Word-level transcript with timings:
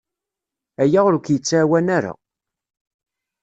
Aya 0.81 0.99
ur 1.09 1.15
k-yettɛawan 1.19 1.87
ara. 1.97 2.13